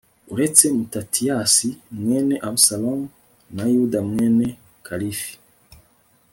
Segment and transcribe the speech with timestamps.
[0.33, 1.67] uretse matatiyasi
[1.99, 3.07] mwene abusalomu,
[3.55, 4.45] na yuda mwene
[4.85, 5.33] kalifi